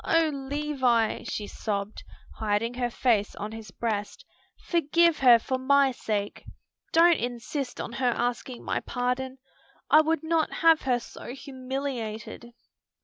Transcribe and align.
"O 0.03 0.29
Levis!" 0.33 1.29
she 1.29 1.45
sobbed, 1.45 2.01
hiding 2.33 2.73
her 2.73 2.89
face 2.89 3.35
on 3.35 3.51
his 3.51 3.69
breast, 3.69 4.25
"forgive 4.65 5.19
her 5.19 5.37
for 5.37 5.59
my 5.59 5.91
sake. 5.91 6.43
Don't 6.91 7.19
insist 7.19 7.79
on 7.79 7.91
her 7.91 8.09
asking 8.09 8.63
my 8.63 8.79
pardon. 8.79 9.37
I 9.91 10.01
would 10.01 10.23
not 10.23 10.51
have 10.53 10.81
her 10.81 10.99
so 10.99 11.35
humiliated." 11.35 12.47